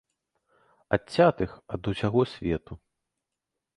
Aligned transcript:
Адцятых 0.97 1.51
ад 1.77 1.81
усяго 1.93 2.21
свету. 2.33 2.73